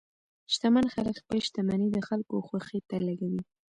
[0.53, 3.41] شتمن خلک خپل شتمني د خلکو خوښۍ ته لګوي.